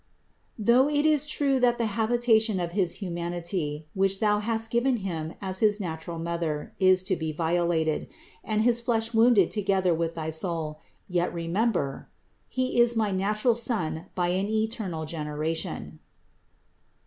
Though 0.57 0.89
it 0.89 1.05
is 1.05 1.27
true 1.27 1.59
that 1.59 1.77
the 1.77 1.85
habitation 1.85 2.59
of 2.59 2.71
his 2.71 2.93
humanity, 2.95 3.85
which 3.93 4.19
thou 4.19 4.39
hast 4.39 4.71
given 4.71 4.97
Him 5.05 5.35
as 5.43 5.59
his 5.59 5.79
natural 5.79 6.17
Mother, 6.17 6.73
is 6.79 7.03
to 7.03 7.15
be 7.15 7.31
violated, 7.31 8.07
and 8.43 8.63
his 8.63 8.81
flesh 8.81 9.13
wounded 9.13 9.51
together 9.51 9.93
with 9.93 10.15
thy 10.15 10.31
soul, 10.31 10.79
yet 11.07 11.31
re 11.31 11.47
member: 11.47 12.09
He 12.49 12.79
is 12.81 12.95
my 12.97 13.11
natural 13.11 13.55
Son 13.55 14.07
by 14.15 14.29
an 14.29 14.49
eternal 14.49 15.05
genera 15.05 15.53
tion 15.53 15.91
(Ps. 15.91 15.99